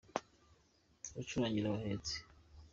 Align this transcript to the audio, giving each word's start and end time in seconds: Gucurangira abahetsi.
Gucurangira 1.15 1.67
abahetsi. 1.69 2.15